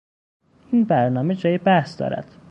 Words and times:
این 0.71 0.83
برنامه 0.83 1.35
جای 1.35 1.57
بحث 1.57 1.97
دارد. 1.99 2.31